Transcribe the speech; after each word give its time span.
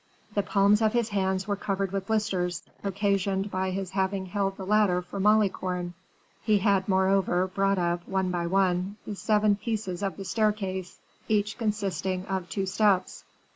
The 0.33 0.41
palms 0.41 0.81
of 0.81 0.93
his 0.93 1.09
hands 1.09 1.47
were 1.47 1.55
covered 1.55 1.91
with 1.91 2.07
blisters, 2.07 2.63
occasioned 2.83 3.51
by 3.51 3.69
his 3.69 3.91
having 3.91 4.25
held 4.25 4.57
the 4.57 4.65
ladder 4.65 5.03
for 5.03 5.19
Malicorne. 5.19 5.93
He 6.41 6.57
had, 6.57 6.89
moreover, 6.89 7.45
brought 7.45 7.77
up, 7.77 8.07
one 8.07 8.31
by 8.31 8.47
one, 8.47 8.95
the 9.05 9.15
seven 9.15 9.55
pieces 9.57 10.01
of 10.01 10.17
the 10.17 10.25
staircase, 10.25 10.97
each 11.27 11.55
consisting 11.59 12.25
of 12.25 12.49
two 12.49 12.65
steps. 12.65 13.25